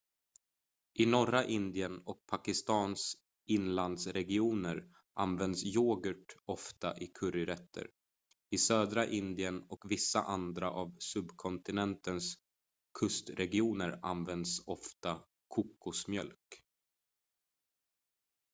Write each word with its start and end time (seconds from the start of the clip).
i 0.93 1.05
norra 1.05 1.45
indien 1.45 1.99
och 2.05 2.25
pakistans 2.25 3.15
inlandsregioner 3.45 4.89
används 5.13 5.63
yoghurt 5.63 6.35
ofta 6.45 6.97
i 6.99 7.07
curryrätter 7.07 7.87
i 8.49 8.57
södra 8.57 9.05
indien 9.07 9.63
och 9.69 9.91
vissa 9.91 10.23
andra 10.23 10.71
av 10.71 10.95
subkontinentens 10.99 12.35
kustregioner 12.99 13.99
används 14.01 14.67
ofta 14.67 15.19
kokosmjölk 15.47 16.63